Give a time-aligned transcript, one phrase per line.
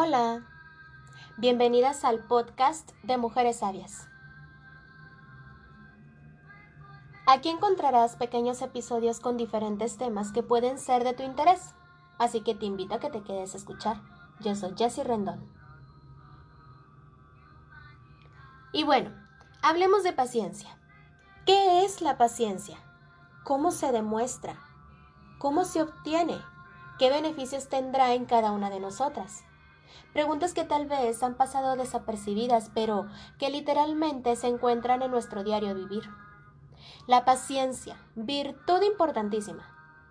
[0.00, 0.46] Hola,
[1.38, 4.08] bienvenidas al podcast de Mujeres Sabias.
[7.26, 11.74] Aquí encontrarás pequeños episodios con diferentes temas que pueden ser de tu interés,
[12.16, 14.00] así que te invito a que te quedes a escuchar.
[14.38, 15.52] Yo soy Jessie Rendón.
[18.72, 19.10] Y bueno,
[19.62, 20.78] hablemos de paciencia.
[21.44, 22.78] ¿Qué es la paciencia?
[23.42, 24.60] ¿Cómo se demuestra?
[25.40, 26.40] ¿Cómo se obtiene?
[27.00, 29.42] ¿Qué beneficios tendrá en cada una de nosotras?
[30.12, 33.06] Preguntas que tal vez han pasado desapercibidas, pero
[33.38, 36.08] que literalmente se encuentran en nuestro diario vivir.
[37.06, 39.64] La paciencia, virtud importantísima,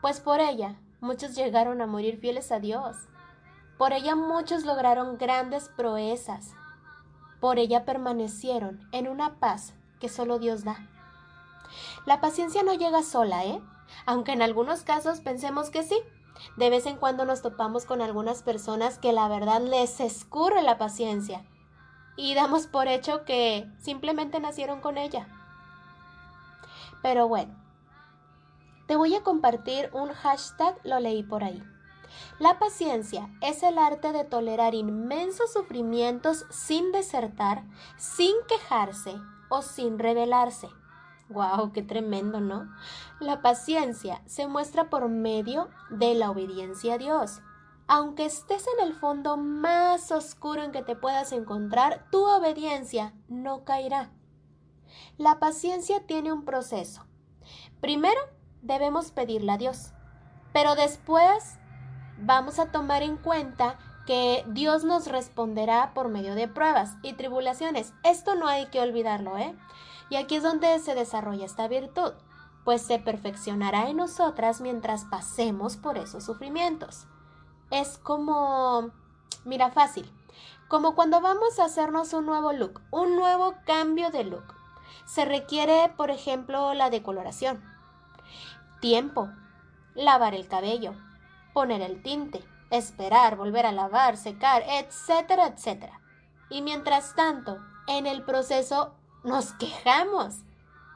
[0.00, 2.96] pues por ella muchos llegaron a morir fieles a Dios.
[3.78, 6.54] Por ella muchos lograron grandes proezas.
[7.40, 10.76] Por ella permanecieron en una paz que solo Dios da.
[12.06, 13.60] La paciencia no llega sola, ¿eh?
[14.06, 15.96] Aunque en algunos casos pensemos que sí,
[16.56, 20.78] de vez en cuando nos topamos con algunas personas que la verdad les escurre la
[20.78, 21.44] paciencia
[22.16, 25.28] y damos por hecho que simplemente nacieron con ella.
[27.02, 27.54] Pero bueno,
[28.86, 31.62] te voy a compartir un hashtag, lo leí por ahí.
[32.38, 37.62] La paciencia es el arte de tolerar inmensos sufrimientos sin desertar,
[37.96, 39.14] sin quejarse
[39.48, 40.68] o sin rebelarse.
[41.30, 41.72] ¡Wow!
[41.72, 42.68] ¡Qué tremendo, ¿no?
[43.20, 47.40] La paciencia se muestra por medio de la obediencia a Dios.
[47.86, 53.64] Aunque estés en el fondo más oscuro en que te puedas encontrar, tu obediencia no
[53.64, 54.10] caerá.
[55.18, 57.06] La paciencia tiene un proceso.
[57.80, 58.20] Primero,
[58.62, 59.92] debemos pedirle a Dios,
[60.52, 61.58] pero después
[62.18, 67.92] vamos a tomar en cuenta que Dios nos responderá por medio de pruebas y tribulaciones.
[68.02, 69.54] Esto no hay que olvidarlo, ¿eh?
[70.08, 72.12] Y aquí es donde se desarrolla esta virtud,
[72.64, 77.06] pues se perfeccionará en nosotras mientras pasemos por esos sufrimientos.
[77.70, 78.90] Es como,
[79.44, 80.10] mira, fácil,
[80.68, 84.54] como cuando vamos a hacernos un nuevo look, un nuevo cambio de look.
[85.04, 87.62] Se requiere, por ejemplo, la decoloración,
[88.80, 89.28] tiempo,
[89.94, 90.94] lavar el cabello,
[91.52, 96.00] poner el tinte, esperar, volver a lavar, secar, etcétera, etcétera.
[96.48, 98.94] Y mientras tanto, en el proceso
[99.24, 100.44] nos quejamos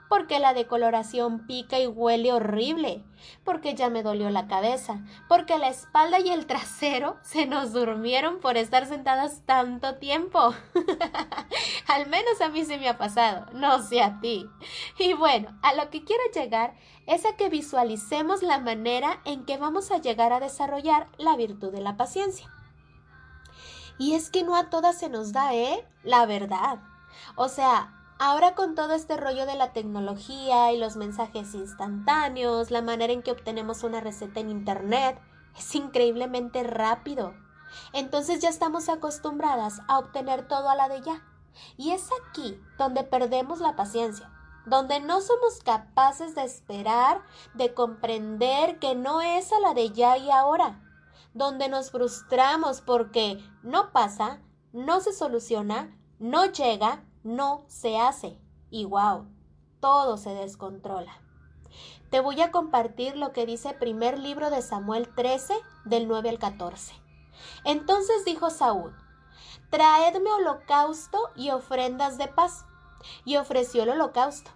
[0.08, 3.02] porque la decoloración pica y huele horrible,
[3.42, 8.38] porque ya me dolió la cabeza, porque la espalda y el trasero se nos durmieron
[8.38, 10.54] por estar sentadas tanto tiempo.
[11.88, 14.48] Al menos a mí se me ha pasado, no sé a ti.
[14.98, 16.74] Y bueno, a lo que quiero llegar
[17.06, 21.72] es a que visualicemos la manera en que vamos a llegar a desarrollar la virtud
[21.72, 22.48] de la paciencia.
[23.98, 25.86] Y es que no a todas se nos da, ¿eh?
[26.02, 26.80] La verdad.
[27.36, 32.80] O sea, Ahora con todo este rollo de la tecnología y los mensajes instantáneos, la
[32.80, 35.20] manera en que obtenemos una receta en Internet,
[35.56, 37.34] es increíblemente rápido.
[37.92, 41.24] Entonces ya estamos acostumbradas a obtener todo a la de ya.
[41.76, 44.30] Y es aquí donde perdemos la paciencia,
[44.66, 47.22] donde no somos capaces de esperar,
[47.54, 50.80] de comprender que no es a la de ya y ahora,
[51.34, 54.40] donde nos frustramos porque no pasa,
[54.72, 58.38] no se soluciona, no llega, no se hace.
[58.70, 59.26] Y wow,
[59.80, 61.12] todo se descontrola.
[62.10, 65.54] Te voy a compartir lo que dice el primer libro de Samuel 13,
[65.84, 66.94] del 9 al 14.
[67.64, 68.94] Entonces dijo Saúl,
[69.70, 72.64] Traedme holocausto y ofrendas de paz.
[73.24, 74.50] Y ofreció el holocausto.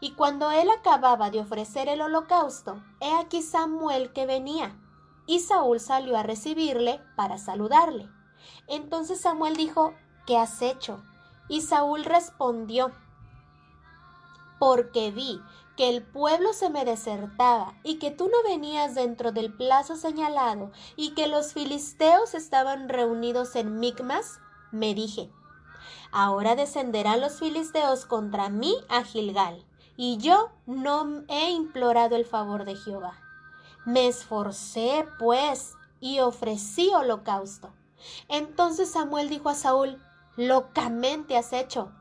[0.00, 4.78] Y cuando él acababa de ofrecer el holocausto, he aquí Samuel que venía.
[5.26, 8.08] Y Saúl salió a recibirle para saludarle.
[8.66, 9.94] Entonces Samuel dijo,
[10.26, 11.02] ¿qué has hecho?
[11.48, 12.92] Y Saúl respondió,
[14.58, 15.40] porque vi
[15.76, 20.70] que el pueblo se me desertaba y que tú no venías dentro del plazo señalado
[20.94, 24.38] y que los filisteos estaban reunidos en Micmas,
[24.70, 25.32] me dije,
[26.12, 29.64] ahora descenderán los filisteos contra mí a Gilgal,
[29.96, 33.18] y yo no he implorado el favor de Jehová.
[33.84, 37.72] Me esforcé, pues, y ofrecí holocausto.
[38.28, 40.02] Entonces Samuel dijo a Saúl,
[40.36, 41.92] locamente has hecho.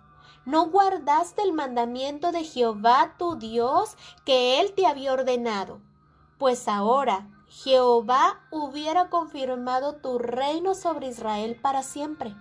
[0.45, 5.81] ¿No guardaste el mandamiento de Jehová tu Dios que él te había ordenado?
[6.38, 12.36] Pues ahora Jehová hubiera confirmado tu reino sobre Israel para siempre.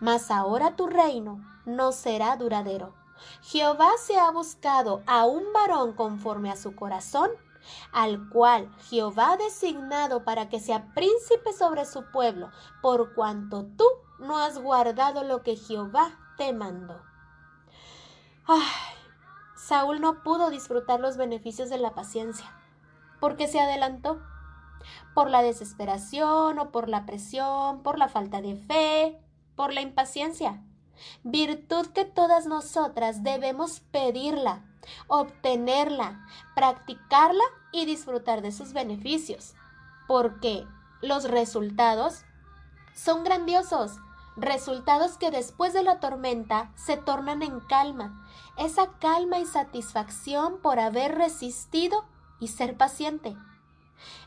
[0.00, 2.94] Mas ahora tu reino no será duradero.
[3.42, 7.30] Jehová se ha buscado a un varón conforme a su corazón,
[7.92, 12.50] al cual Jehová ha designado para que sea príncipe sobre su pueblo,
[12.80, 13.84] por cuanto tú
[14.18, 17.02] no has guardado lo que Jehová te mandó.
[18.46, 18.58] Ay,
[19.54, 22.50] Saúl no pudo disfrutar los beneficios de la paciencia,
[23.20, 24.18] porque se adelantó.
[25.14, 29.20] por la desesperación o por la presión, por la falta de fe,
[29.60, 30.64] por la impaciencia.
[31.22, 34.64] Virtud que todas nosotras debemos pedirla,
[35.06, 39.52] obtenerla, practicarla y disfrutar de sus beneficios,
[40.08, 40.64] porque
[41.02, 42.22] los resultados
[42.94, 43.98] son grandiosos,
[44.34, 48.26] resultados que después de la tormenta se tornan en calma,
[48.56, 52.06] esa calma y satisfacción por haber resistido
[52.38, 53.36] y ser paciente.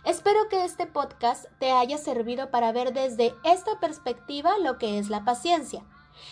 [0.03, 5.09] Espero que este podcast te haya servido para ver desde esta perspectiva lo que es
[5.09, 5.83] la paciencia.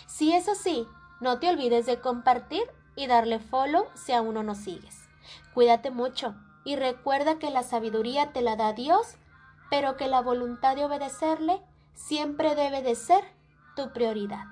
[0.08, 0.88] Si es así,
[1.20, 2.64] no te olvides de compartir
[2.96, 5.10] y darle follow si aún no nos sigues.
[5.54, 9.16] Cuídate mucho y recuerda que la sabiduría te la da Dios,
[9.70, 11.62] pero que la voluntad de obedecerle
[11.94, 13.24] siempre debe de ser
[13.76, 14.46] tu prioridad.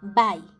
[0.00, 0.57] Bye.